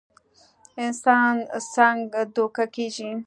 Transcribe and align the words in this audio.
انسان 0.85 1.35
څنګ 1.73 1.99
دوکه 2.35 2.65
کيږي 2.75 3.11